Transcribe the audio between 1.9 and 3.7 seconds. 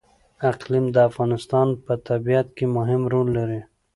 طبیعت کې مهم رول لري.